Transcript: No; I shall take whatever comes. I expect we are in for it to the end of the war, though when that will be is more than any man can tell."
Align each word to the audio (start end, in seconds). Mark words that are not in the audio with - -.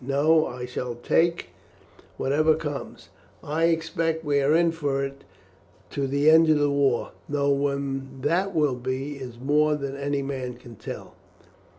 No; 0.03 0.47
I 0.47 0.65
shall 0.65 0.95
take 0.95 1.49
whatever 2.17 2.55
comes. 2.55 3.09
I 3.43 3.65
expect 3.65 4.25
we 4.25 4.41
are 4.41 4.55
in 4.55 4.71
for 4.71 5.05
it 5.05 5.23
to 5.91 6.07
the 6.07 6.27
end 6.27 6.49
of 6.49 6.57
the 6.57 6.71
war, 6.71 7.11
though 7.29 7.51
when 7.51 8.19
that 8.21 8.55
will 8.55 8.77
be 8.77 9.17
is 9.17 9.39
more 9.39 9.75
than 9.75 9.95
any 9.95 10.23
man 10.23 10.55
can 10.55 10.75
tell." 10.75 11.13